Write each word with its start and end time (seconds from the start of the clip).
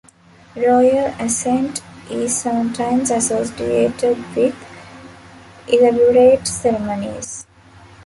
Royal 0.55 1.13
assent 1.19 1.83
is 2.09 2.35
sometimes 2.35 3.11
associated 3.11 4.17
with 4.35 4.55
elaborate 5.67 6.47
ceremonies. 6.47 7.45